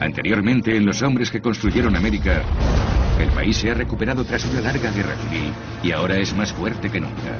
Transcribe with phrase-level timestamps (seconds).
[0.00, 2.42] Anteriormente, en los hombres que construyeron América,
[3.18, 6.90] el país se ha recuperado tras una larga guerra civil y ahora es más fuerte
[6.90, 7.38] que nunca.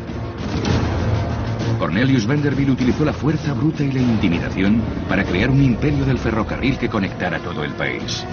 [1.79, 6.79] Cornelius Vanderbilt utilizó la fuerza bruta y la intimidación para crear un imperio del ferrocarril
[6.79, 8.25] que conectara todo el país.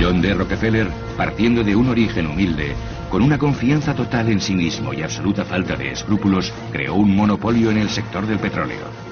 [0.00, 0.34] John D.
[0.34, 2.74] Rockefeller, partiendo de un origen humilde,
[3.08, 7.70] con una confianza total en sí mismo y absoluta falta de escrúpulos, creó un monopolio
[7.70, 9.05] en el sector del petróleo.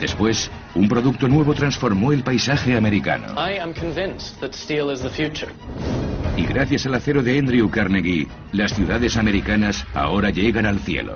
[0.00, 3.34] Después, un producto nuevo transformó el paisaje americano.
[6.36, 11.14] Y gracias al acero de Andrew Carnegie, las ciudades americanas ahora llegan al cielo.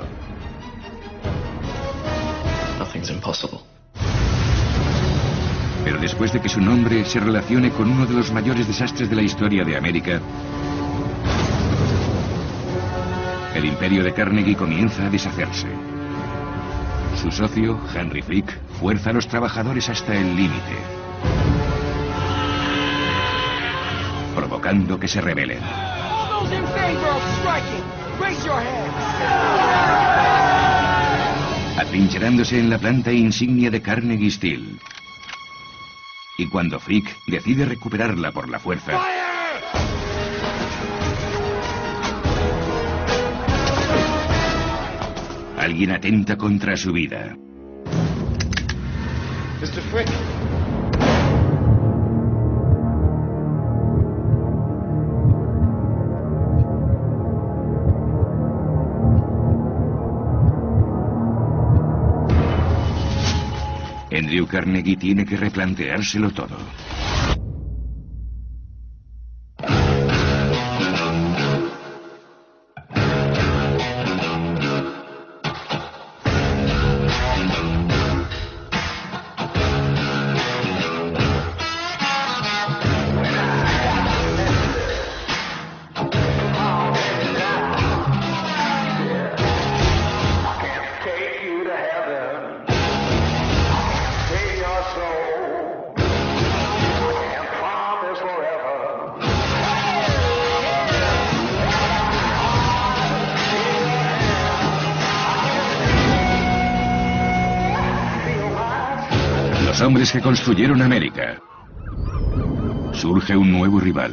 [5.84, 9.16] Pero después de que su nombre se relacione con uno de los mayores desastres de
[9.16, 10.20] la historia de América,
[13.54, 15.89] el imperio de Carnegie comienza a deshacerse.
[17.20, 20.76] Su socio, Henry Frick, fuerza a los trabajadores hasta el límite,
[24.34, 25.58] provocando que se rebelen.
[31.78, 34.80] Atrincherándose en la planta insignia de Carnegie Steel.
[36.38, 38.98] Y cuando Frick decide recuperarla por la fuerza...
[45.60, 47.36] Alguien atenta contra su vida.
[49.60, 49.82] Mr.
[49.90, 50.08] Frick.
[64.10, 66.56] Andrew Carnegie tiene que replanteárselo todo.
[110.12, 111.40] Que construyeron América.
[112.92, 114.12] Surge un nuevo rival.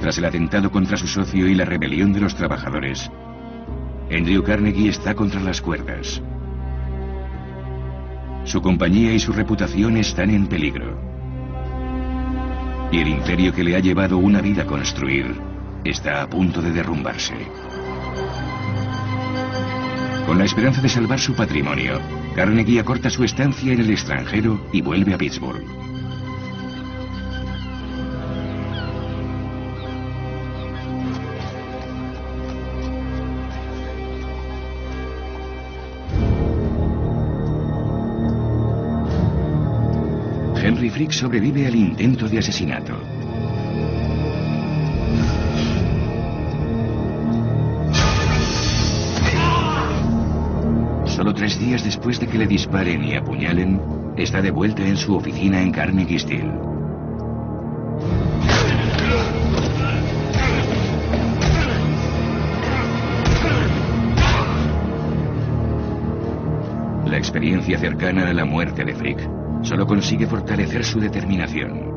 [0.00, 3.10] Tras el atentado contra su socio y la rebelión de los trabajadores,
[4.12, 6.22] Andrew Carnegie está contra las cuerdas.
[8.44, 11.00] Su compañía y su reputación están en peligro.
[12.92, 15.53] Y el imperio que le ha llevado una vida a construir
[15.84, 17.34] está a punto de derrumbarse.
[20.26, 22.00] Con la esperanza de salvar su patrimonio,
[22.34, 25.62] Carnegie acorta su estancia en el extranjero y vuelve a Pittsburgh.
[40.56, 43.23] Henry Frick sobrevive al intento de asesinato.
[51.34, 53.80] Tres días después de que le disparen y apuñalen,
[54.16, 56.50] está de vuelta en su oficina en Carnegie Steel.
[67.06, 69.20] La experiencia cercana a la muerte de Frick
[69.62, 71.92] solo consigue fortalecer su determinación.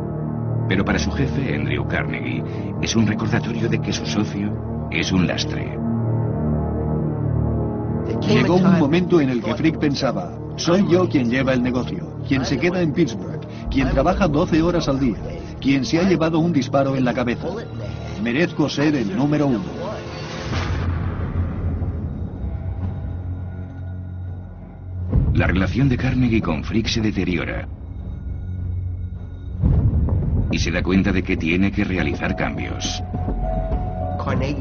[0.70, 2.44] Pero para su jefe, Andrew Carnegie,
[2.82, 5.87] es un recordatorio de que su socio es un lastre.
[8.28, 12.46] Llegó un momento en el que Frick pensaba, soy yo quien lleva el negocio, quien
[12.46, 15.18] se queda en Pittsburgh, quien trabaja 12 horas al día,
[15.62, 17.48] quien se ha llevado un disparo en la cabeza.
[18.24, 19.64] Merezco ser el número uno.
[25.34, 27.68] La relación de Carnegie con Frick se deteriora.
[30.52, 33.04] Y se da cuenta de que tiene que realizar cambios.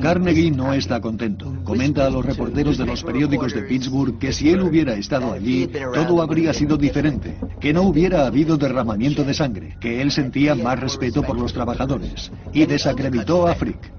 [0.00, 1.52] Carnegie no está contento.
[1.64, 5.68] Comenta a los reporteros de los periódicos de Pittsburgh que si él hubiera estado allí,
[5.92, 10.78] todo habría sido diferente, que no hubiera habido derramamiento de sangre, que él sentía más
[10.78, 13.92] respeto por los trabajadores, y desacreditó a Frick.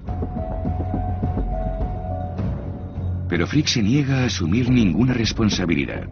[3.28, 6.08] Pero Frick se niega a asumir ninguna responsabilidad.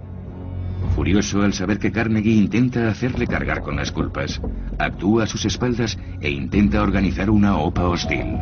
[0.94, 4.40] Furioso al saber que Carnegie intenta hacerle cargar con las culpas,
[4.78, 8.38] actúa a sus espaldas e intenta organizar una OPA hostil.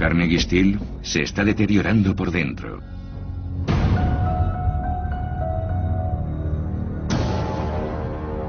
[0.00, 2.80] Carnegie Steel se está deteriorando por dentro.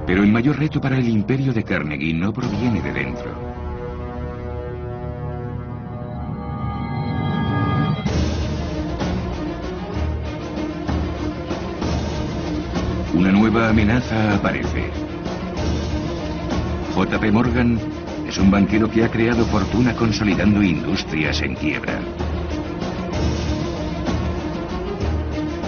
[0.07, 3.35] Pero el mayor reto para el imperio de Carnegie no proviene de dentro.
[13.13, 14.89] Una nueva amenaza aparece.
[16.95, 18.00] JP Morgan
[18.31, 21.99] es un banquero que ha creado fortuna consolidando industrias en quiebra.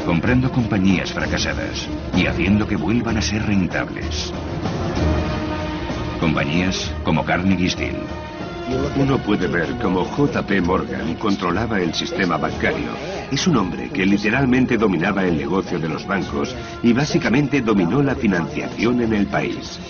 [0.06, 4.32] Comprando compañías fracasadas y haciendo que vuelvan a ser rentables.
[6.22, 7.98] Compañías como Carnegie Steel.
[8.96, 12.92] Uno puede ver cómo JP Morgan controlaba el sistema bancario.
[13.30, 18.16] Es un hombre que literalmente dominaba el negocio de los bancos y básicamente dominó la
[18.16, 19.82] financiación en el país.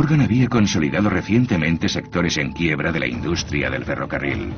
[0.00, 4.50] Morgan había consolidado recientemente sectores en quiebra de la industria del ferrocarril,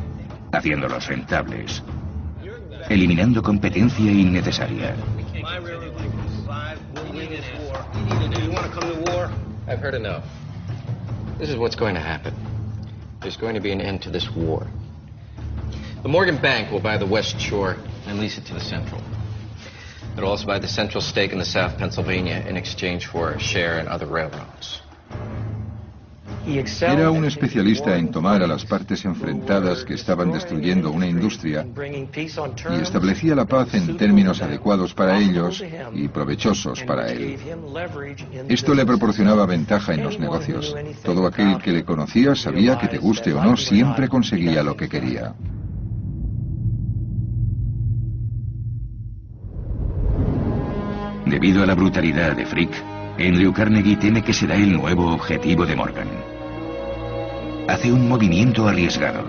[0.52, 1.82] haciéndolos rentables,
[2.88, 4.94] eliminando competencia innecesaria.
[9.66, 10.22] I've heard enough.
[11.40, 12.32] This is what's going to happen.
[13.20, 14.68] There's going to be an end to this war.
[16.04, 19.02] The Morgan Bank will buy the West Shore and lease it to the Central.
[20.16, 23.80] It'll also buy the Central stake in the South Pennsylvania in exchange for a share
[23.80, 24.81] in other railroads.
[26.46, 31.64] Era un especialista en tomar a las partes enfrentadas que estaban destruyendo una industria
[32.70, 35.62] y establecía la paz en términos adecuados para ellos
[35.94, 37.38] y provechosos para él.
[38.48, 40.74] Esto le proporcionaba ventaja en los negocios.
[41.04, 44.88] Todo aquel que le conocía sabía que te guste o no, siempre conseguía lo que
[44.88, 45.34] quería.
[51.24, 55.76] Debido a la brutalidad de Frick, Andrew Carnegie teme que será el nuevo objetivo de
[55.76, 56.08] Morgan.
[57.68, 59.24] Hace un movimiento arriesgado.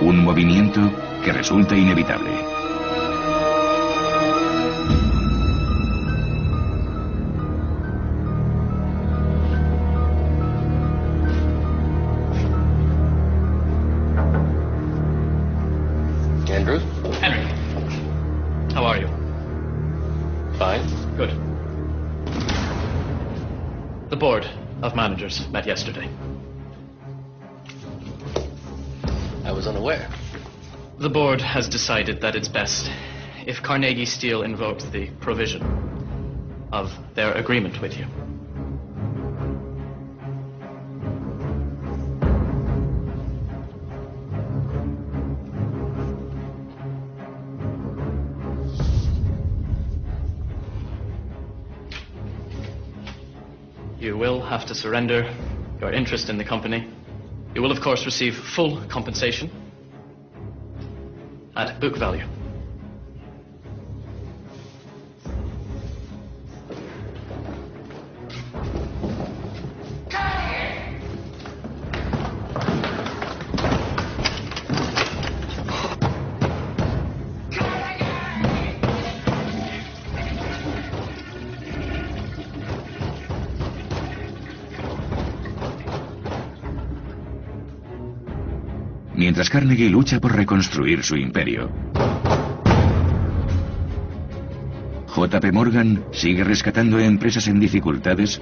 [0.00, 0.80] Un movimiento
[1.24, 2.59] que resulta inevitable.
[25.50, 26.08] Met yesterday.
[29.44, 30.08] I was unaware.
[30.98, 32.90] The board has decided that it's best
[33.46, 35.62] if Carnegie Steel invokes the provision
[36.72, 38.06] of their agreement with you.
[54.50, 55.32] Have to surrender
[55.80, 56.84] your interest in the company.
[57.54, 59.48] You will, of course, receive full compensation
[61.54, 62.26] at book value.
[89.30, 91.70] Mientras Carnegie lucha por reconstruir su imperio,
[95.14, 98.40] JP Morgan sigue rescatando empresas en dificultades,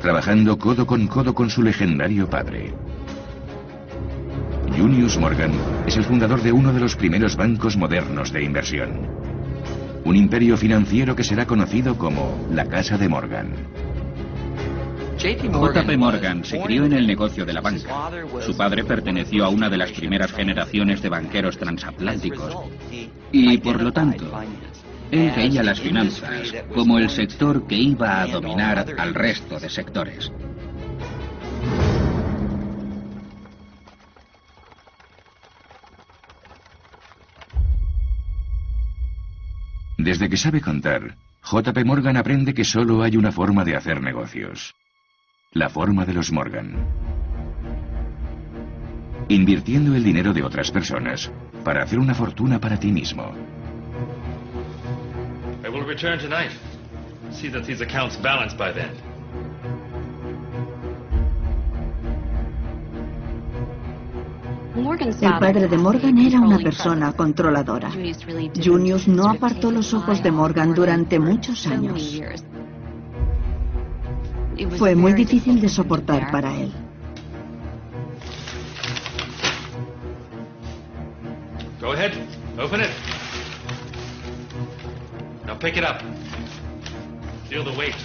[0.00, 2.72] trabajando codo con codo con su legendario padre.
[4.78, 5.50] Junius Morgan
[5.84, 9.08] es el fundador de uno de los primeros bancos modernos de inversión.
[10.04, 13.48] Un imperio financiero que será conocido como la Casa de Morgan.
[15.22, 18.10] JP Morgan se crió en el negocio de la banca.
[18.40, 22.56] Su padre perteneció a una de las primeras generaciones de banqueros transatlánticos
[23.30, 24.24] y, por lo tanto,
[25.12, 30.32] él veía las finanzas como el sector que iba a dominar al resto de sectores.
[39.98, 44.74] Desde que sabe contar, JP Morgan aprende que solo hay una forma de hacer negocios.
[45.54, 46.72] La forma de los Morgan.
[49.28, 51.30] Invirtiendo el dinero de otras personas
[51.62, 53.32] para hacer una fortuna para ti mismo.
[55.70, 56.52] will return tonight.
[57.32, 58.90] See that these accounts balance by then.
[65.20, 67.90] El padre de Morgan era una persona controladora.
[68.54, 72.20] Junius no apartó los ojos de Morgan durante muchos años.
[74.78, 76.72] Fue muy difícil de soportar para él.
[81.80, 82.12] Go ahead.
[82.58, 82.90] Open it.
[85.46, 86.00] Now pick it up.
[87.48, 87.96] Feel the weight.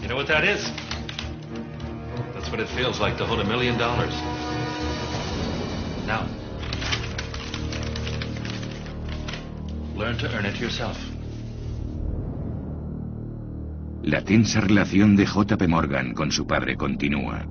[0.00, 0.64] You know what that is?
[2.34, 4.14] That's what it feels like to hold a million dollars.
[6.06, 6.26] Now,
[9.94, 11.09] learn to earn it yourself.
[14.02, 15.68] La tensa relación de J.P.
[15.68, 17.44] Morgan con su padre continúa.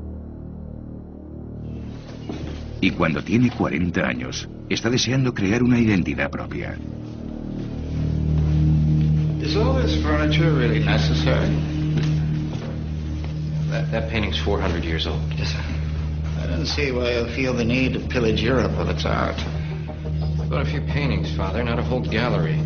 [2.82, 6.76] Y cuando tiene 40 años, está deseando crear una identidad propia.
[9.42, 11.50] Is all this furniture really necessary?
[13.70, 15.22] That, that painting's 400 years old.
[15.38, 15.64] Yes, sir.
[16.42, 19.38] I don't see why you feel the need to pillage Europe of its art.
[20.50, 22.60] But a few paintings, Father, not a whole gallery.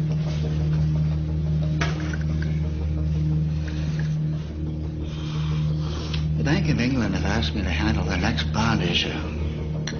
[6.43, 9.13] The Bank of England have asked me to handle their next bond issue.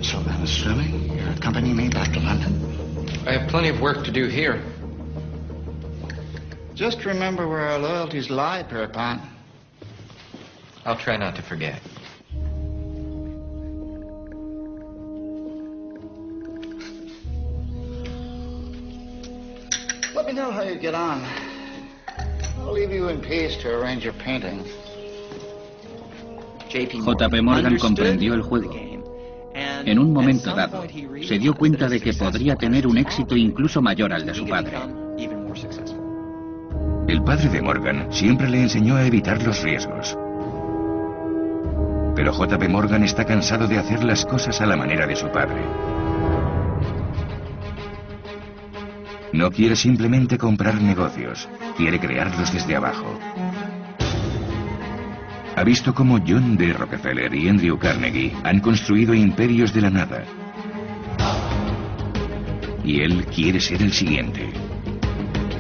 [0.03, 3.07] So I'm assuming you're accompanying me back to London?
[3.25, 4.61] I have plenty of work to do here.
[6.75, 9.21] Just remember where our loyalties lie, Pierpont.
[10.83, 11.81] I'll try not to forget.
[20.13, 21.23] Let me know how you get on.
[22.57, 24.67] I'll leave you in peace to arrange your painting.
[26.73, 28.73] JP Morgan comprendió el juego.
[29.53, 30.83] En un momento dado,
[31.21, 34.77] se dio cuenta de que podría tener un éxito incluso mayor al de su padre.
[37.07, 40.17] El padre de Morgan siempre le enseñó a evitar los riesgos.
[42.15, 45.61] Pero JP Morgan está cansado de hacer las cosas a la manera de su padre.
[49.31, 53.19] No quiere simplemente comprar negocios, quiere crearlos desde abajo.
[55.63, 56.73] Ha visto cómo John D.
[56.73, 60.25] Rockefeller y Andrew Carnegie han construido imperios de la nada.
[62.83, 64.51] Y él quiere ser el siguiente.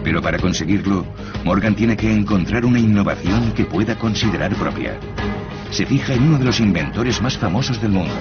[0.03, 1.05] Pero para conseguirlo,
[1.45, 4.99] Morgan tiene que encontrar una innovación que pueda considerar propia.
[5.71, 8.13] Se fija en uno de los inventores más famosos del mundo.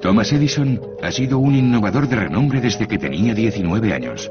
[0.00, 4.30] Thomas Edison ha sido un innovador de renombre desde que tenía 19 años.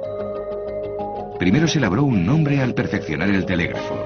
[1.43, 4.01] Primero se labró un nombre al perfeccionar el telégrafo,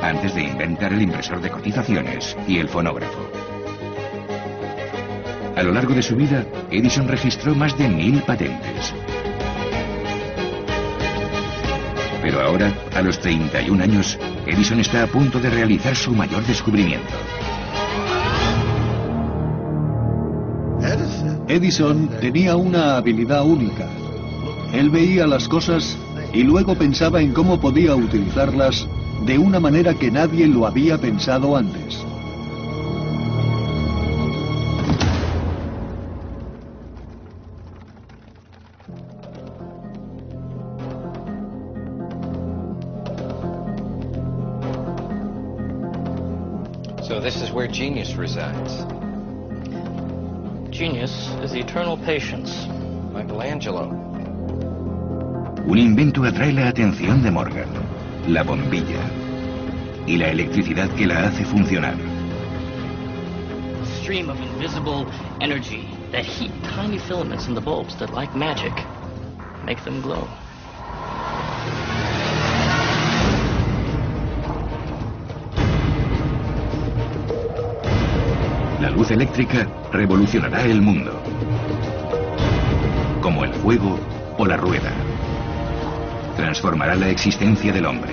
[0.00, 3.28] antes de inventar el impresor de cotizaciones y el fonógrafo.
[5.56, 8.94] A lo largo de su vida, Edison registró más de mil patentes.
[12.22, 14.16] Pero ahora, a los 31 años,
[14.46, 17.14] Edison está a punto de realizar su mayor descubrimiento.
[21.48, 23.88] Edison tenía una habilidad única.
[24.72, 25.98] Él veía las cosas
[26.36, 28.86] y luego pensaba en cómo podía utilizarlas
[29.24, 32.04] de una manera que nadie lo había pensado antes.
[47.02, 48.84] So this is where genius resides.
[50.70, 52.66] Genius is eternal patience.
[53.14, 54.15] Michelangelo.
[55.66, 57.66] Un invento atrae la atención de Morgan,
[58.28, 59.00] la bombilla,
[60.06, 61.96] y la electricidad que la hace funcionar.
[63.82, 65.08] A stream of invisible
[65.40, 68.72] energy that heat tiny filaments in the bulbs that, like magic,
[69.64, 70.28] make them glow.
[78.80, 81.20] La luz eléctrica revolucionará el mundo,
[83.20, 83.98] como el fuego
[84.38, 84.92] o la rueda.
[86.36, 88.12] Transformará la existencia del hombre.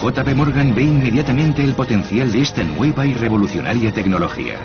[0.00, 0.34] J.P.
[0.34, 4.58] Morgan ve inmediatamente el potencial de esta nueva y revolucionaria tecnología.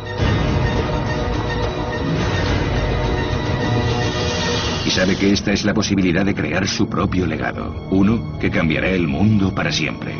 [4.85, 8.87] Y sabe que esta es la posibilidad de crear su propio legado, uno que cambiará
[8.87, 10.15] el mundo para siempre.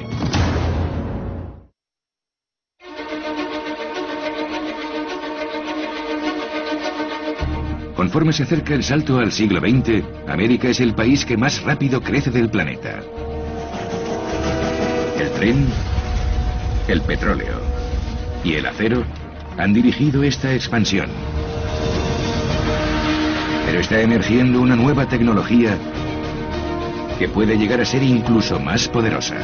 [7.95, 12.01] Conforme se acerca el salto al siglo XX, América es el país que más rápido
[12.01, 12.99] crece del planeta.
[15.17, 15.65] El tren,
[16.89, 17.61] el petróleo
[18.43, 19.03] y el acero
[19.57, 21.09] han dirigido esta expansión.
[23.65, 25.77] Pero está emergiendo una nueva tecnología
[27.17, 29.37] que puede llegar a ser incluso más poderosa.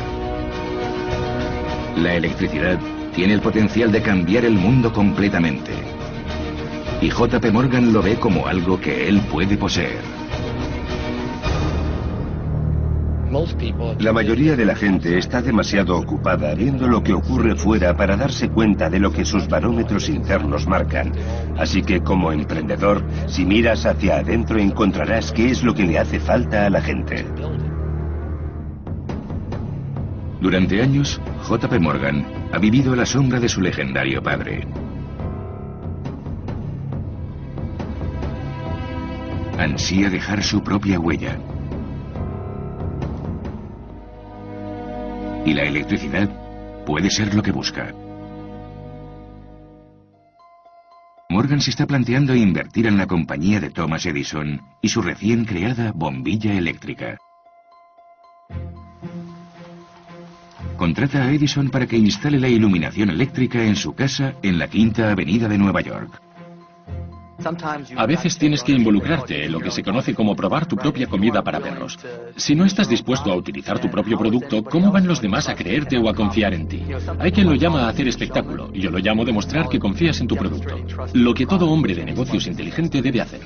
[1.95, 2.77] La electricidad
[3.15, 6.00] tiene el potencial de cambiar el mundo completamente.
[7.01, 10.01] Y JP Morgan lo ve como algo que él puede poseer.
[13.99, 18.49] La mayoría de la gente está demasiado ocupada viendo lo que ocurre fuera para darse
[18.49, 21.13] cuenta de lo que sus barómetros internos marcan.
[21.57, 26.19] Así que como emprendedor, si miras hacia adentro encontrarás qué es lo que le hace
[26.19, 27.25] falta a la gente.
[30.41, 34.67] Durante años, JP Morgan ha vivido a la sombra de su legendario padre.
[39.61, 41.37] Ansía dejar su propia huella.
[45.45, 46.27] Y la electricidad
[46.83, 47.93] puede ser lo que busca.
[51.29, 55.91] Morgan se está planteando invertir en la compañía de Thomas Edison y su recién creada
[55.93, 57.19] bombilla eléctrica.
[60.77, 65.11] contrata a Edison para que instale la iluminación eléctrica en su casa en la Quinta
[65.11, 66.30] Avenida de Nueva York.
[67.95, 71.43] A veces tienes que involucrarte en lo que se conoce como probar tu propia comida
[71.43, 71.97] para perros.
[72.35, 75.97] Si no estás dispuesto a utilizar tu propio producto, ¿cómo van los demás a creerte
[75.97, 76.83] o a confiar en ti?
[77.19, 80.35] Hay quien lo llama hacer espectáculo, y yo lo llamo demostrar que confías en tu
[80.35, 80.77] producto.
[81.13, 83.41] Lo que todo hombre de negocios inteligente debe hacer.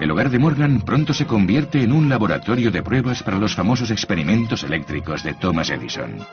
[0.00, 3.90] El hogar de Morgan pronto se convierte en un laboratorio de pruebas para los famosos
[3.90, 6.26] experimentos eléctricos de Thomas Edison.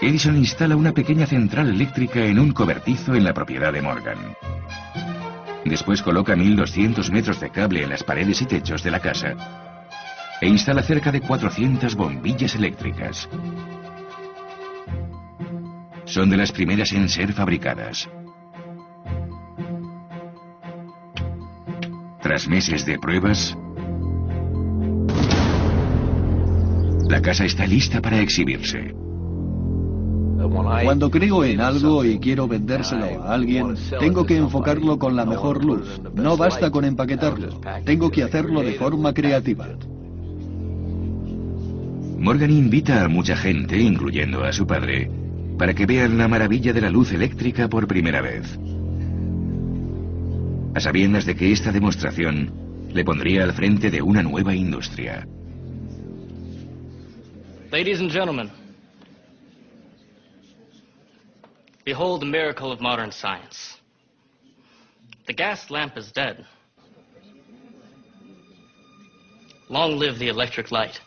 [0.00, 4.36] Edison instala una pequeña central eléctrica en un cobertizo en la propiedad de Morgan.
[5.64, 9.34] Después coloca 1200 metros de cable en las paredes y techos de la casa
[10.40, 13.28] e instala cerca de 400 bombillas eléctricas.
[16.04, 18.08] Son de las primeras en ser fabricadas.
[22.22, 23.56] Tras meses de pruebas,
[27.08, 29.07] la casa está lista para exhibirse.
[30.50, 35.64] Cuando creo en algo y quiero vendérselo a alguien, tengo que enfocarlo con la mejor
[35.64, 36.00] luz.
[36.14, 37.60] No basta con empaquetarlo.
[37.84, 39.68] Tengo que hacerlo de forma creativa.
[42.18, 45.10] Morgan invita a mucha gente, incluyendo a su padre,
[45.56, 48.58] para que vean la maravilla de la luz eléctrica por primera vez
[50.78, 52.52] a sabiendas de que esta demostración
[52.92, 55.26] le pondría al frente de una nueva industria.
[57.72, 58.48] Ladies and gentlemen,
[61.88, 63.78] behold the miracle of modern science.
[65.26, 66.44] The gas lamp is dead.
[69.70, 71.00] Long live the electric light.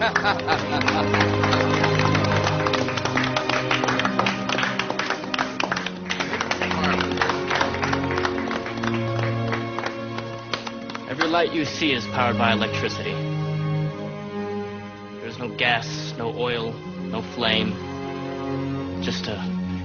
[11.08, 13.27] Every light you see is powered by electricity.
[15.38, 16.72] No gas, no oil,
[17.10, 17.72] no flame.
[19.02, 19.36] Just a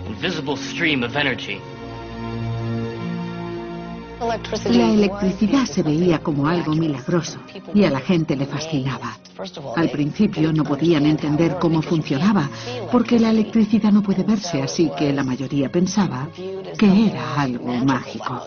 [0.07, 1.61] invisible stream of energy.
[4.19, 7.39] La electricidad se veía como algo milagroso
[7.73, 9.17] y a la gente le fascinaba.
[9.75, 12.49] Al principio no podían entender cómo funcionaba,
[12.91, 16.29] porque la electricidad no puede verse, así que la mayoría pensaba
[16.77, 18.43] que era algo mágico.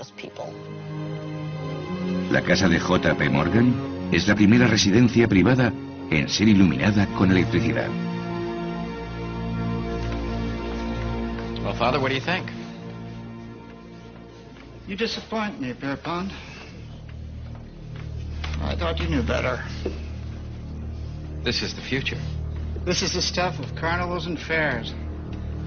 [2.32, 3.28] La casa de J.P.
[3.28, 3.74] Morgan
[4.10, 5.72] es la primera residencia privada
[6.10, 7.90] en ser iluminada con electricidad.
[11.62, 12.50] Well, Father, what do you think?
[14.86, 16.32] You disappoint me, Pierpont.
[18.62, 19.64] I thought you knew better.
[21.42, 22.18] This is the future.
[22.84, 24.94] This is the stuff of carnivals and fairs.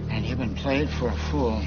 [0.10, 1.62] And you've been played for a fool.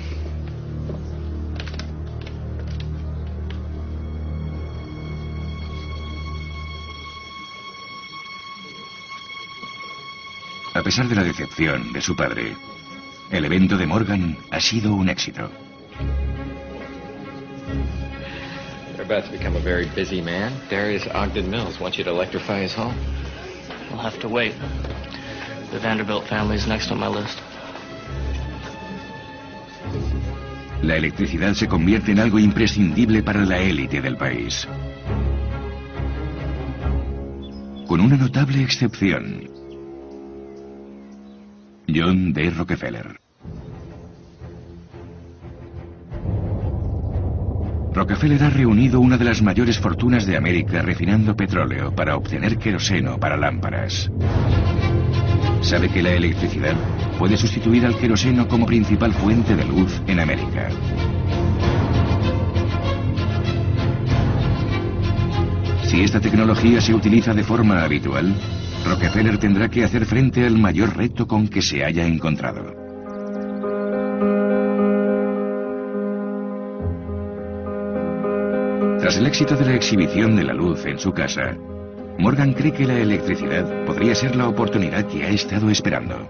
[10.75, 12.57] A pesar de la decepción de su padre,
[13.31, 15.51] el evento de Morgan ha sido un éxito.
[18.97, 20.51] You're about to become a very busy man.
[20.71, 22.95] Darius Ogden Mills wants you to electrify his home.
[23.91, 24.55] We'll have to wait.
[25.73, 27.39] The Vanderbilt family is next on my list.
[30.81, 34.67] La electricidad se convierte en algo imprescindible para la élite del país.
[37.87, 39.62] Con una notable excepción.
[41.95, 42.51] John D.
[42.51, 43.21] Rockefeller.
[47.93, 53.19] Rockefeller ha reunido una de las mayores fortunas de América refinando petróleo para obtener queroseno
[53.19, 54.11] para lámparas.
[55.61, 56.75] Sabe que la electricidad
[57.19, 60.71] puede sustituir al queroseno como principal fuente de luz en América.
[65.85, 68.35] Si esta tecnología se utiliza de forma habitual,
[68.85, 72.75] Rockefeller tendrá que hacer frente al mayor reto con que se haya encontrado.
[79.01, 81.57] Tras el éxito de la exhibición de la luz en su casa,
[82.19, 86.29] Morgan cree que la electricidad podría ser la oportunidad que ha estado esperando.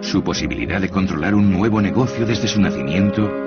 [0.00, 3.43] Su posibilidad de controlar un nuevo negocio desde su nacimiento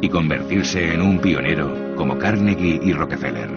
[0.00, 3.50] y convertirse en un pionero como Carnegie y Rockefeller.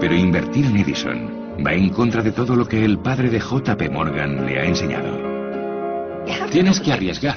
[0.00, 3.90] Pero invertir en Edison va en contra de todo lo que el padre de JP
[3.92, 5.18] Morgan le ha enseñado.
[6.50, 7.36] Tienes que arriesgar.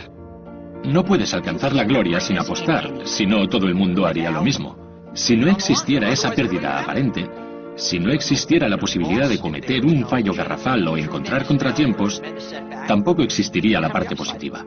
[0.86, 4.78] No puedes alcanzar la gloria sin apostar, si no todo el mundo haría lo mismo.
[5.14, 7.30] Si no existiera esa pérdida aparente,
[7.76, 12.22] si no existiera la posibilidad de cometer un fallo garrafal o encontrar contratiempos,
[12.88, 14.66] tampoco existiría la parte positiva.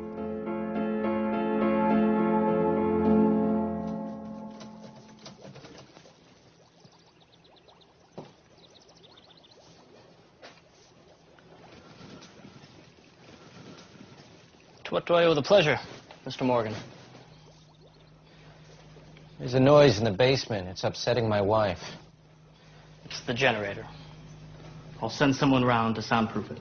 [14.97, 15.79] What do I owe the pleasure,
[16.25, 16.41] Mr.
[16.41, 16.75] Morgan?
[19.39, 20.69] There's a noise in the basement.
[20.69, 21.83] It's upsetting my wife.
[23.05, 23.87] It's the generator.
[25.03, 26.59] I'll send someone round to soundproof it.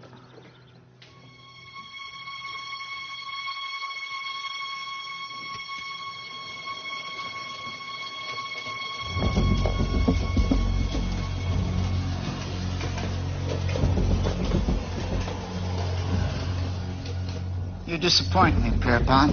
[18.06, 19.32] Disappoint me, Pierpont.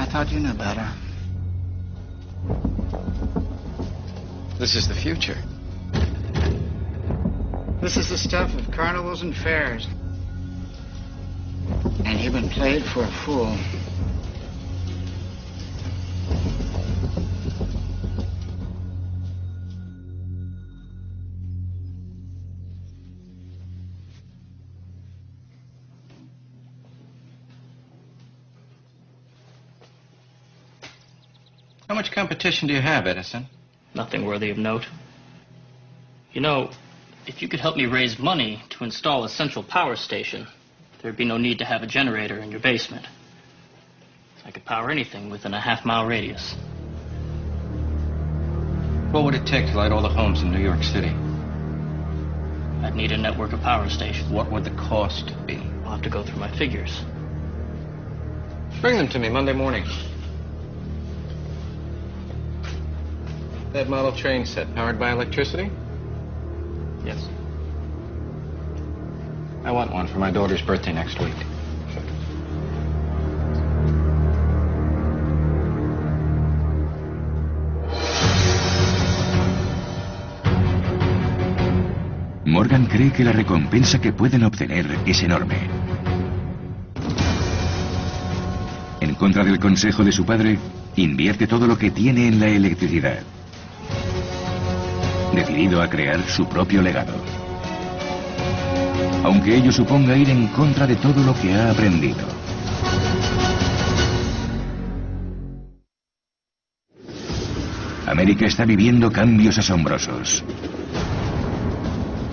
[0.00, 0.90] I thought you knew better.
[4.58, 5.36] This is the future.
[7.82, 9.86] This is the stuff of carnivals and fairs.
[12.06, 13.54] And you've been played for a fool.
[31.92, 33.48] How much competition do you have, Edison?
[33.94, 34.86] Nothing worthy of note.
[36.32, 36.70] You know,
[37.26, 40.46] if you could help me raise money to install a central power station,
[41.02, 43.06] there'd be no need to have a generator in your basement.
[44.42, 46.54] I could power anything within a half mile radius.
[49.10, 51.14] What would it take to light all the homes in New York City?
[52.86, 54.32] I'd need a network of power stations.
[54.32, 55.58] What would the cost be?
[55.84, 57.02] I'll have to go through my figures.
[58.80, 59.84] Bring them to me Monday morning.
[63.72, 65.70] That model train set powered by electricity?
[67.06, 67.26] Yes.
[69.64, 71.34] I want one for my daughter's birthday next week.
[82.44, 85.56] Morgan cree que la recompensa que pueden obtener es enorme.
[89.00, 90.58] En contra del consejo de su padre,
[90.96, 93.22] invierte todo lo que tiene en la electricidad.
[95.34, 97.14] Decidido a crear su propio legado.
[99.24, 102.26] Aunque ello suponga ir en contra de todo lo que ha aprendido.
[108.06, 110.44] América está viviendo cambios asombrosos.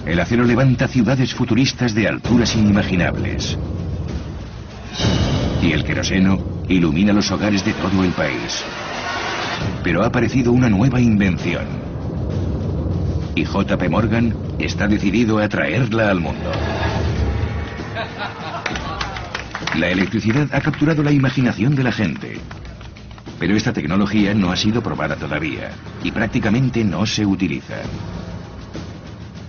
[0.05, 3.57] El acero levanta ciudades futuristas de alturas inimaginables.
[5.61, 8.63] Y el queroseno ilumina los hogares de todo el país.
[9.83, 11.88] Pero ha aparecido una nueva invención.
[13.39, 16.51] Y JP Morgan está decidido a traerla al mundo.
[19.77, 22.37] La electricidad ha capturado la imaginación de la gente.
[23.39, 25.71] Pero esta tecnología no ha sido probada todavía
[26.03, 27.75] y prácticamente no se utiliza.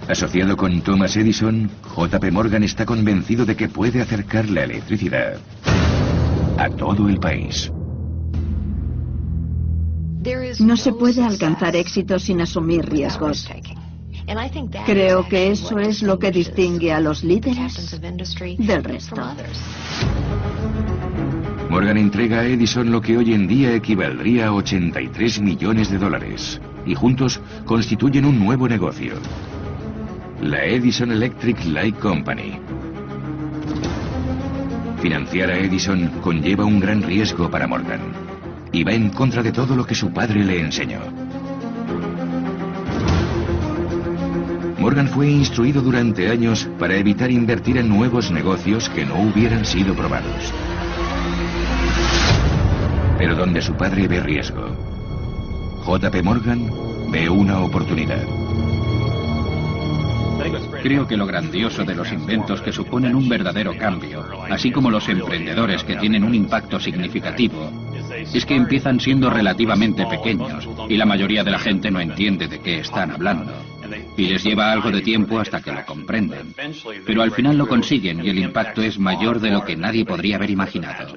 [0.09, 5.41] Asociado con Thomas Edison, JP Morgan está convencido de que puede acercar la electricidad
[6.59, 7.73] a todo el país.
[10.61, 13.49] No se puede alcanzar éxito sin asumir riesgos.
[14.87, 18.01] Creo que eso es lo que distingue a los líderes
[18.59, 19.17] del resto.
[21.69, 26.61] Morgan entrega a Edison lo que hoy en día equivaldría a 83 millones de dólares
[26.87, 29.15] y juntos constituyen un nuevo negocio.
[30.41, 32.59] La Edison Electric Light Company.
[35.01, 38.13] Financiar a Edison conlleva un gran riesgo para Morgan
[38.71, 41.30] y va en contra de todo lo que su padre le enseñó.
[44.81, 49.95] Morgan fue instruido durante años para evitar invertir en nuevos negocios que no hubieran sido
[49.95, 50.55] probados.
[53.19, 54.75] Pero donde su padre ve riesgo,
[55.85, 56.71] JP Morgan
[57.11, 58.27] ve una oportunidad.
[60.83, 65.07] Creo que lo grandioso de los inventos que suponen un verdadero cambio, así como los
[65.11, 67.71] emprendedores que tienen un impacto significativo,
[68.33, 72.61] es que empiezan siendo relativamente pequeños y la mayoría de la gente no entiende de
[72.61, 73.53] qué están hablando.
[74.17, 76.55] Y les lleva algo de tiempo hasta que lo comprenden.
[77.07, 80.37] Pero al final lo consiguen y el impacto es mayor de lo que nadie podría
[80.37, 81.17] haber imaginado.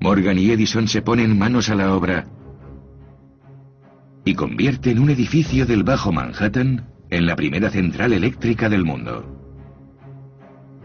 [0.00, 2.26] Morgan y Edison se ponen manos a la obra
[4.28, 9.24] y convierten un edificio del Bajo Manhattan en la primera central eléctrica del mundo.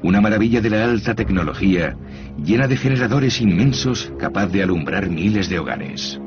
[0.02, 1.98] Una maravilla de la alta tecnología,
[2.42, 6.22] llena de generadores inmensos, capaz de alumbrar miles de hogares.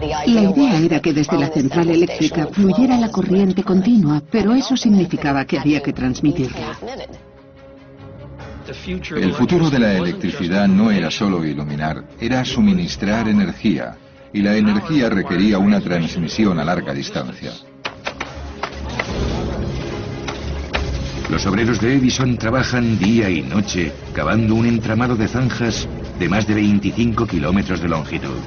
[0.00, 5.44] La idea era que desde la central eléctrica fluyera la corriente continua, pero eso significaba
[5.44, 6.78] que había que transmitirla.
[9.16, 13.96] El futuro de la electricidad no era solo iluminar, era suministrar energía,
[14.32, 17.52] y la energía requería una transmisión a larga distancia.
[21.28, 25.86] Los obreros de Edison trabajan día y noche cavando un entramado de zanjas
[26.18, 28.38] de más de 25 kilómetros de longitud.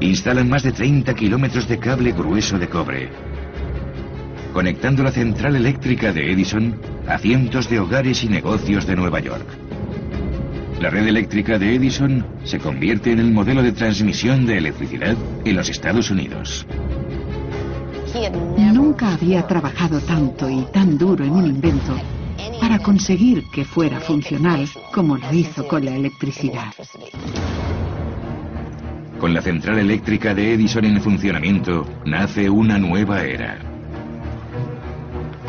[0.00, 3.08] Instalan más de 30 kilómetros de cable grueso de cobre,
[4.52, 6.78] conectando la central eléctrica de Edison
[7.08, 9.46] a cientos de hogares y negocios de Nueva York.
[10.80, 15.56] La red eléctrica de Edison se convierte en el modelo de transmisión de electricidad en
[15.56, 16.66] los Estados Unidos.
[18.58, 21.94] Nunca había trabajado tanto y tan duro en un invento
[22.60, 26.72] para conseguir que fuera funcional como lo hizo con la electricidad.
[29.18, 33.58] Con la central eléctrica de Edison en funcionamiento, nace una nueva era.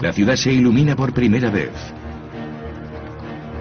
[0.01, 1.71] La ciudad se ilumina por primera vez.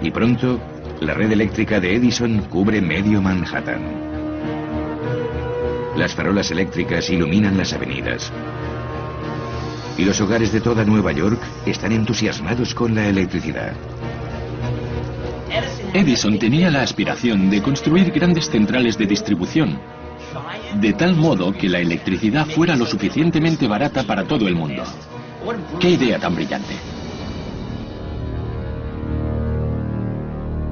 [0.01, 0.61] Y pronto,
[1.01, 3.81] la red eléctrica de Edison cubre medio Manhattan.
[5.97, 8.31] Las farolas eléctricas iluminan las avenidas,
[9.97, 13.73] y los hogares de toda Nueva York están entusiasmados con la electricidad.
[15.93, 19.79] Edison tenía la aspiración de construir grandes centrales de distribución,
[20.75, 24.83] de tal modo que la electricidad fuera lo suficientemente barata para todo el mundo.
[25.79, 26.75] ¡Qué idea tan brillante!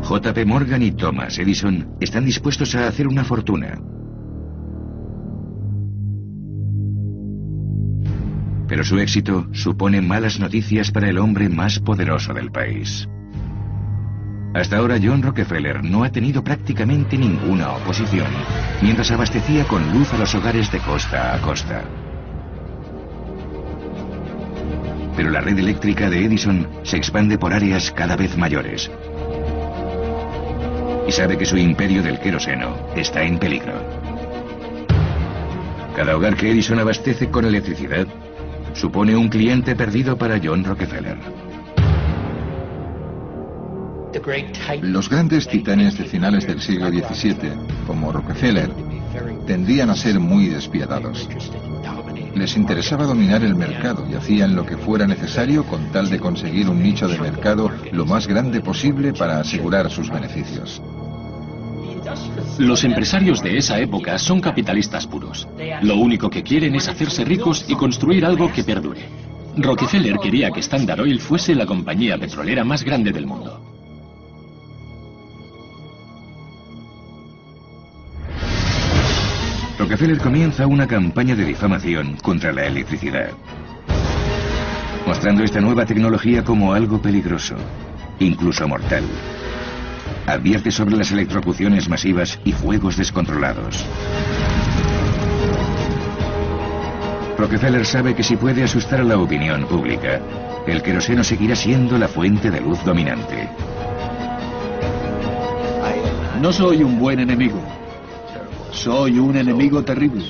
[0.08, 3.80] JP Morgan y Thomas Edison están dispuestos a hacer una fortuna.
[8.68, 13.08] Pero su éxito supone malas noticias para el hombre más poderoso del país.
[14.56, 18.28] Hasta ahora John Rockefeller no ha tenido prácticamente ninguna oposición
[18.82, 21.84] mientras abastecía con luz a los hogares de costa a costa.
[25.18, 28.90] Pero la red eléctrica de Edison se expande por áreas cada vez mayores.
[31.06, 33.74] Y sabe que su imperio del queroseno está en peligro.
[35.98, 38.08] Cada hogar que Edison abastece con electricidad
[38.72, 41.18] supone un cliente perdido para John Rockefeller.
[44.82, 47.36] Los grandes titanes de finales del siglo XVII,
[47.88, 48.70] como Rockefeller,
[49.46, 51.28] tendían a ser muy despiadados.
[52.36, 56.70] Les interesaba dominar el mercado y hacían lo que fuera necesario con tal de conseguir
[56.70, 60.82] un nicho de mercado lo más grande posible para asegurar sus beneficios.
[62.58, 65.48] Los empresarios de esa época son capitalistas puros.
[65.82, 69.02] Lo único que quieren es hacerse ricos y construir algo que perdure.
[69.58, 73.65] Rockefeller quería que Standard Oil fuese la compañía petrolera más grande del mundo.
[79.86, 83.30] Rockefeller comienza una campaña de difamación contra la electricidad,
[85.06, 87.56] mostrando esta nueva tecnología como algo peligroso,
[88.18, 89.04] incluso mortal.
[90.26, 93.86] Advierte sobre las electrocuciones masivas y fuegos descontrolados.
[97.38, 100.20] Rockefeller sabe que si puede asustar a la opinión pública,
[100.66, 103.48] el queroseno seguirá siendo la fuente de luz dominante.
[106.42, 107.85] No soy un buen enemigo.
[108.76, 110.26] Soy un enemigo terrible.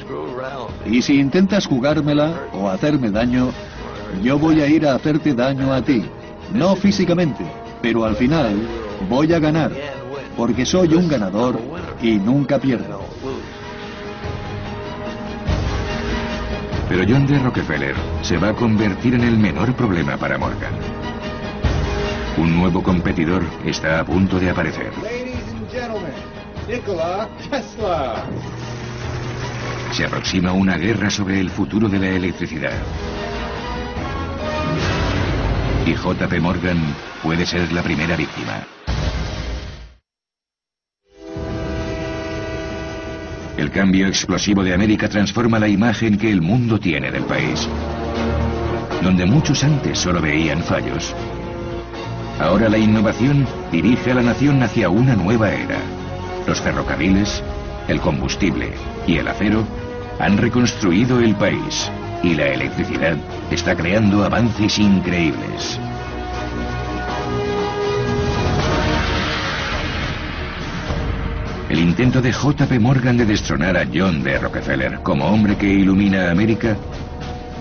[0.85, 3.49] Y si intentas jugármela o hacerme daño,
[4.23, 6.05] yo voy a ir a hacerte daño a ti.
[6.53, 7.43] No físicamente,
[7.81, 8.55] pero al final
[9.09, 9.71] voy a ganar,
[10.37, 11.59] porque soy un ganador
[12.01, 13.01] y nunca pierdo.
[16.87, 17.39] Pero John D.
[17.39, 20.73] Rockefeller se va a convertir en el menor problema para Morgan.
[22.37, 24.91] Un nuevo competidor está a punto de aparecer.
[29.91, 32.73] Se aproxima una guerra sobre el futuro de la electricidad.
[35.85, 36.79] Y JP Morgan
[37.21, 38.63] puede ser la primera víctima.
[43.57, 47.69] El cambio explosivo de América transforma la imagen que el mundo tiene del país.
[49.03, 51.15] Donde muchos antes solo veían fallos.
[52.39, 56.04] Ahora la innovación dirige a la nación hacia una nueva era.
[56.47, 57.43] Los ferrocarriles,
[57.87, 58.73] el combustible
[59.07, 59.63] y el acero
[60.19, 61.89] han reconstruido el país
[62.23, 63.17] y la electricidad
[63.51, 65.79] está creando avances increíbles.
[71.69, 74.37] El intento de JP Morgan de destronar a John D.
[74.37, 76.77] Rockefeller como hombre que ilumina a América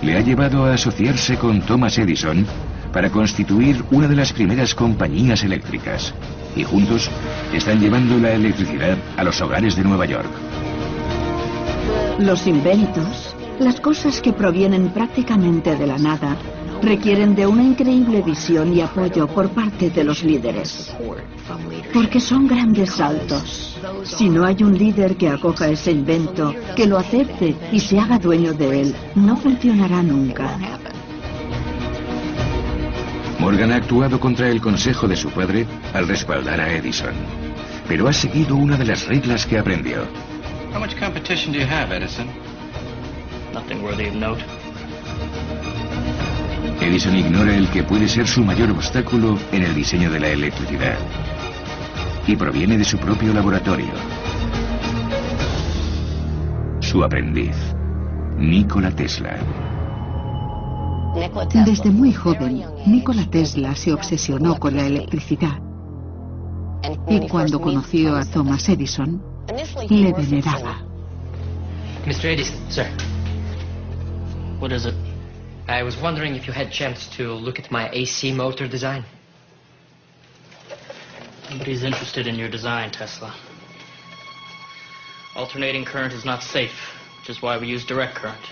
[0.03, 2.47] le ha llevado a asociarse con Thomas Edison
[2.95, 6.15] para constituir una de las primeras compañías eléctricas.
[6.55, 7.11] Y juntos
[7.53, 10.31] están llevando la electricidad a los hogares de Nueva York.
[12.21, 16.37] Los inventos, las cosas que provienen prácticamente de la nada,
[16.81, 20.95] requieren de una increíble visión y apoyo por parte de los líderes.
[21.93, 23.77] Porque son grandes saltos.
[24.05, 28.19] Si no hay un líder que acoja ese invento, que lo acepte y se haga
[28.19, 30.57] dueño de él, no funcionará nunca.
[33.39, 37.15] Morgan ha actuado contra el consejo de su padre al respaldar a Edison,
[37.89, 40.05] pero ha seguido una de las reglas que aprendió.
[40.73, 42.27] How much competition do you have, Edison?
[43.53, 44.43] Nothing worthy of note.
[46.81, 50.97] Edison ignora el que puede ser su mayor obstáculo en el diseño de la electricidad
[52.27, 53.93] y proviene de su propio laboratorio.
[56.81, 57.57] Su aprendiz,
[58.37, 59.37] Nikola Tesla.
[61.15, 65.61] Desde muy joven, Nikola Tesla se obsesionó con la electricidad.
[67.09, 69.23] Y cuando conoció a Thomas Edison,
[69.89, 70.83] le veneraba.
[72.05, 72.25] Mr.
[72.27, 72.87] Edison, sir.
[74.59, 74.95] What is it?
[75.69, 79.05] I was wondering if you had chance to look at my AC motor design.
[81.51, 83.33] Nobody's interested in your design, Tesla.
[85.37, 86.75] Alternating current is not safe,
[87.21, 88.45] which is why we use direct current.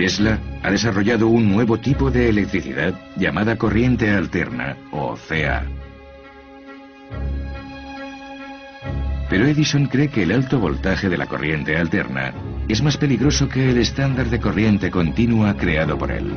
[0.00, 5.66] Tesla ha desarrollado un nuevo tipo de electricidad llamada corriente alterna o CA.
[9.28, 12.32] Pero Edison cree que el alto voltaje de la corriente alterna
[12.66, 16.32] es más peligroso que el estándar de corriente continua creado por él.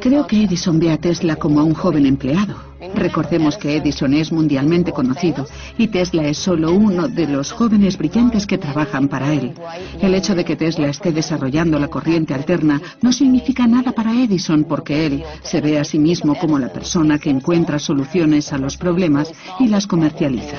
[0.00, 2.56] Creo que Edison ve a Tesla como a un joven empleado.
[2.94, 5.46] Recordemos que Edison es mundialmente conocido
[5.78, 9.54] y Tesla es solo uno de los jóvenes brillantes que trabajan para él.
[10.00, 14.64] El hecho de que Tesla esté desarrollando la corriente alterna no significa nada para Edison
[14.64, 18.76] porque él se ve a sí mismo como la persona que encuentra soluciones a los
[18.76, 20.56] problemas y las comercializa.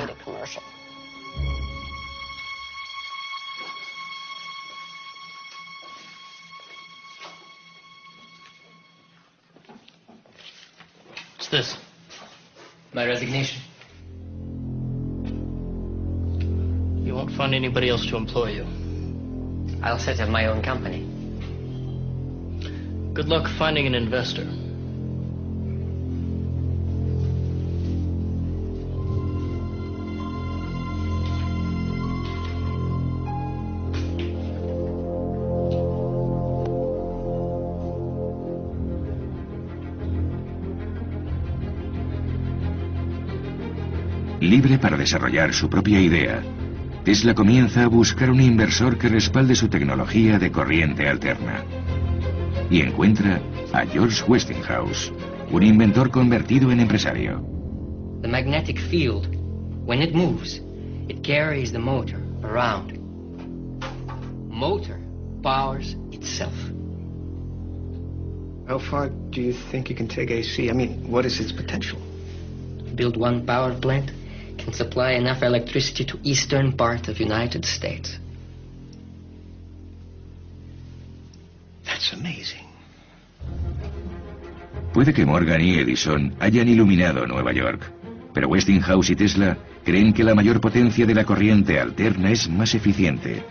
[11.54, 11.78] This?
[12.94, 13.62] My resignation.
[17.06, 18.66] You won't find anybody else to employ you.
[19.84, 21.02] I'll set up my own company.
[23.14, 24.46] Good luck finding an investor.
[44.54, 46.44] Libre para desarrollar su propia idea,
[47.04, 51.64] Tesla comienza a buscar un inversor que respalde su tecnología de corriente alterna.
[52.70, 53.42] Y encuentra
[53.74, 55.12] a George Westinghouse,
[55.50, 57.44] un inventor convertido en empresario.
[58.22, 59.26] The magnetic field,
[59.88, 60.62] when it moves,
[61.10, 62.94] it carries the motor around.
[64.52, 65.00] Motor
[65.42, 66.54] powers itself.
[68.68, 70.70] How far do you think you can take AC?
[70.70, 71.98] I mean, what is its potential?
[72.94, 74.12] Build one power plant
[74.64, 78.18] can supply enough electricity to eastern part of United States.
[81.86, 82.66] That's amazing.
[84.94, 87.82] Puede que Morgan y Edison hayan iluminado Nueva York,
[88.34, 92.74] pero Westinghouse y Tesla creen que la mayor potencia de la corriente alterna es más
[92.74, 93.44] eficiente.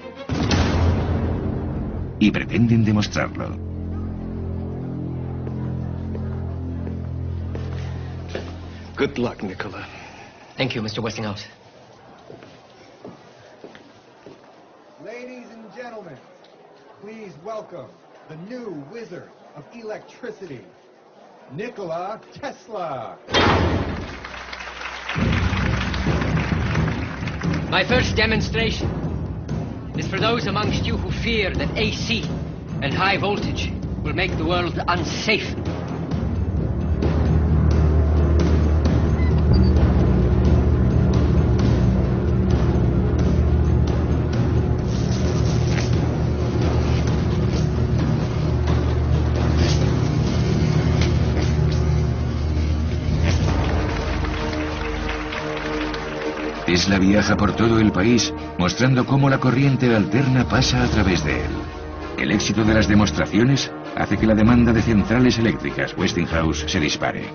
[2.20, 3.58] Y pretenden demostrarlo.
[8.96, 10.01] Good luck, Nicola.
[10.56, 11.02] Thank you, Mr.
[11.02, 11.44] Westinghouse.
[15.02, 16.18] Ladies and gentlemen,
[17.00, 17.88] please welcome
[18.28, 20.60] the new wizard of electricity,
[21.52, 23.18] Nikola Tesla.
[27.70, 28.90] My first demonstration
[29.98, 32.24] is for those amongst you who fear that AC
[32.82, 33.72] and high voltage
[34.04, 35.54] will make the world unsafe
[56.82, 61.44] Tesla viaja por todo el país mostrando cómo la corriente alterna pasa a través de
[61.44, 61.52] él.
[62.18, 67.30] El éxito de las demostraciones hace que la demanda de centrales eléctricas Westinghouse se dispare.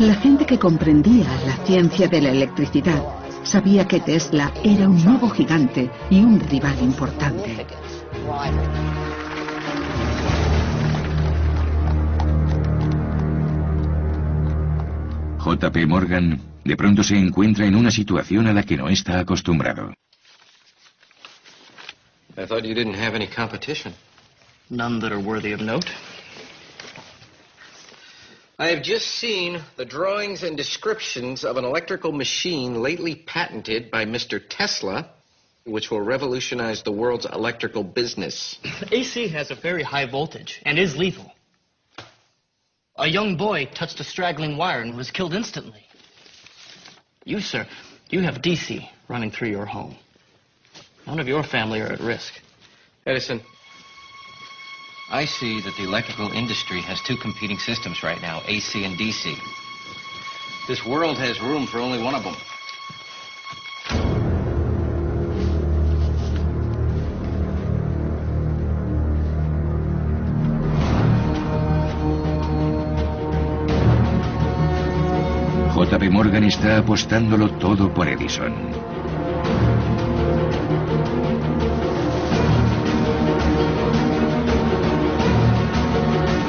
[0.00, 3.00] La gente que comprendía la ciencia de la electricidad
[3.44, 7.64] sabía que Tesla era un nuevo gigante y un rival importante.
[15.38, 19.92] JP Morgan de pronto se encuentra en una situación a la que no está acostumbrado.
[22.36, 23.94] I thought you didn't have any competition.
[24.70, 25.86] None that are worthy of note.
[28.58, 34.04] I have just seen the drawings and descriptions of an electrical machine lately patented by
[34.04, 34.40] Mr.
[34.48, 35.10] Tesla,
[35.64, 38.58] which will revolutionize the world's electrical business.
[38.92, 41.32] AC has a very high voltage and is lethal.
[42.96, 45.83] A young boy touched a straggling wire and was killed instantly.
[47.24, 47.66] You, sir,
[48.10, 49.96] you have DC running through your home.
[51.06, 52.34] None of your family are at risk.
[53.06, 53.40] Edison,
[55.10, 59.36] I see that the electrical industry has two competing systems right now, AC and DC.
[60.66, 62.36] This world has room for only one of them.
[76.14, 78.54] Morgan está apostándolo todo por Edison.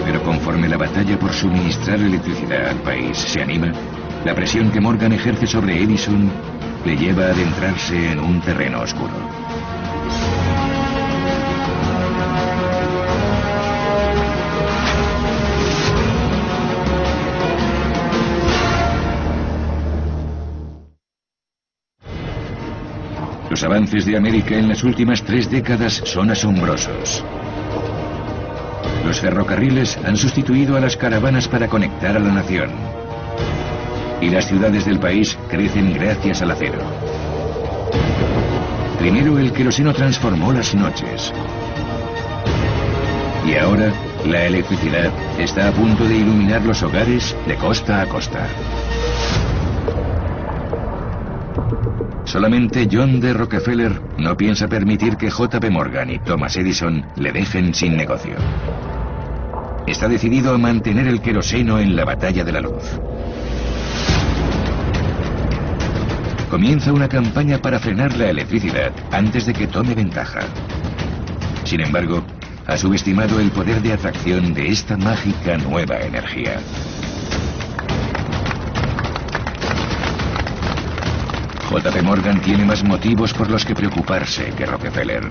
[0.05, 3.72] Pero conforme la batalla por suministrar electricidad al país se anima,
[4.24, 6.30] la presión que Morgan ejerce sobre Edison
[6.86, 9.34] le lleva a adentrarse en un terreno oscuro.
[23.56, 27.24] Los avances de América en las últimas tres décadas son asombrosos.
[29.06, 32.70] Los ferrocarriles han sustituido a las caravanas para conectar a la nación.
[34.20, 36.80] Y las ciudades del país crecen gracias al acero.
[38.99, 41.32] Primero el queroseno transformó las noches.
[43.47, 43.93] Y ahora
[44.26, 48.49] la electricidad está a punto de iluminar los hogares de costa a costa.
[52.26, 53.34] Solamente John D.
[53.34, 58.36] Rockefeller no piensa permitir que JP Morgan y Thomas Edison le dejen sin negocio.
[59.88, 62.99] Está decidido a mantener el queroseno en la batalla de la luz.
[66.49, 70.41] Comienza una campaña para frenar la electricidad antes de que tome ventaja.
[71.63, 72.24] Sin embargo,
[72.66, 76.59] ha subestimado el poder de atracción de esta mágica nueva energía.
[81.80, 85.30] JP Morgan tiene más motivos por los que preocuparse que Rockefeller.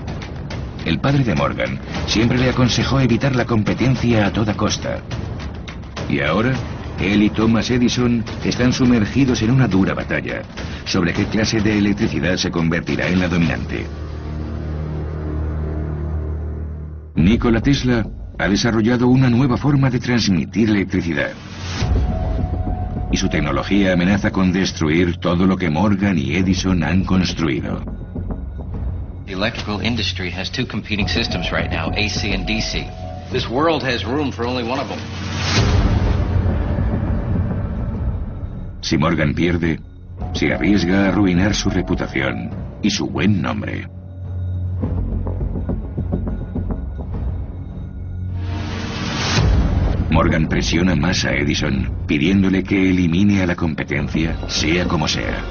[0.85, 4.99] El padre de Morgan siempre le aconsejó evitar la competencia a toda costa.
[6.07, 6.53] Y ahora,
[6.99, 10.43] él y Thomas Edison están sumergidos en una dura batalla
[10.85, 13.87] sobre qué clase de electricidad se convertirá en la dominante.
[17.15, 18.05] Nikola Tesla
[18.37, 21.31] ha desarrollado una nueva forma de transmitir electricidad
[23.15, 27.81] y su tecnología amenaza con destruir todo lo que Morgan y Edison han construido.
[29.25, 32.85] The electrical industry has two competing systems right now, AC and DC.
[33.31, 34.99] This world has room for only one of them.
[38.81, 39.79] Si Morgan pierde,
[40.33, 42.49] se arriesga a arruinar su reputación
[42.83, 43.87] y su buen nombre.
[50.15, 55.43] Morgan presiona más a Edison, pidiéndole que elimine a la competencia, sea como sea.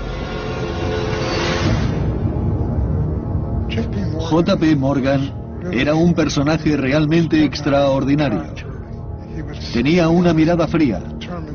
[3.68, 5.34] JP Morgan
[5.70, 8.42] era un personaje realmente extraordinario.
[9.74, 11.02] Tenía una mirada fría,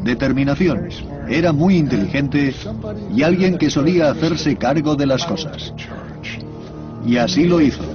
[0.03, 0.89] determinación,
[1.27, 2.53] era muy inteligente
[3.11, 5.73] y alguien que solía hacerse cargo de las cosas.
[7.07, 7.88] Y así lo hizo.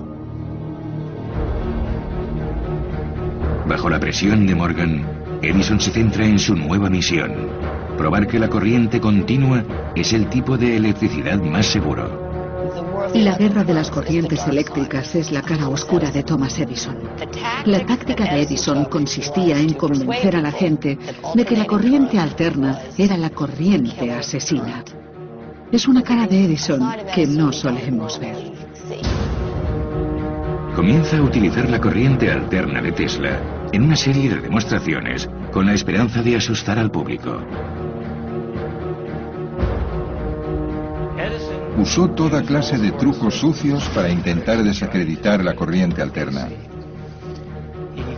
[3.67, 5.07] Bajo la presión de Morgan,
[5.41, 7.33] Edison se centra en su nueva misión,
[7.97, 9.65] probar que la corriente continua
[9.97, 12.23] es el tipo de electricidad más seguro.
[13.15, 16.99] La guerra de las corrientes eléctricas es la cara oscura de Thomas Edison.
[17.65, 20.99] La táctica de Edison consistía en convencer a la gente
[21.35, 24.85] de que la corriente alterna era la corriente asesina.
[25.73, 26.83] Es una cara de Edison
[27.15, 28.37] que no solemos ver.
[30.77, 35.75] Comienza a utilizar la corriente alterna de Tesla en una serie de demostraciones con la
[35.75, 37.41] esperanza de asustar al público.
[41.77, 46.49] Usó toda clase de trucos sucios para intentar desacreditar la corriente alterna.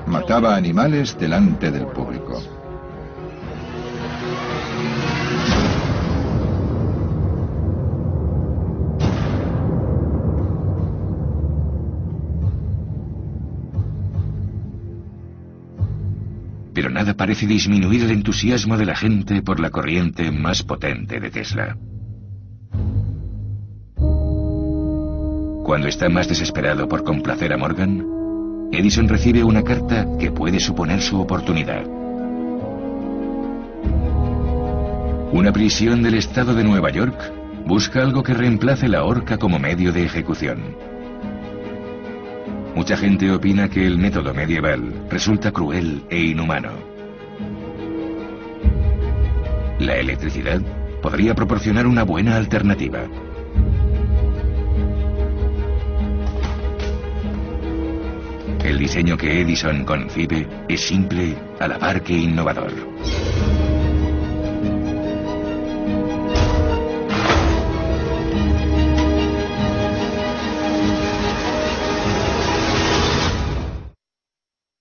[0.07, 2.56] Mataba animales delante del público.
[17.15, 21.77] Parece disminuir el entusiasmo de la gente por la corriente más potente de Tesla.
[25.65, 28.07] Cuando está más desesperado por complacer a Morgan,
[28.73, 31.85] Edison recibe una carta que puede suponer su oportunidad.
[35.33, 37.19] Una prisión del estado de Nueva York
[37.67, 40.77] busca algo que reemplace la horca como medio de ejecución.
[42.77, 46.96] Mucha gente opina que el método medieval resulta cruel e inhumano.
[49.79, 50.61] La electricidad
[51.03, 53.05] podría proporcionar una buena alternativa.
[58.64, 62.72] El diseño que Edison concibe es simple, a la par que innovador.